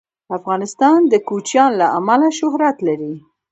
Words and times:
افغانستان 0.37 0.99
د 1.11 1.13
کوچیان 1.27 1.71
له 1.81 1.87
امله 1.97 2.29
شهرت 2.39 2.77
لري. 2.87 3.13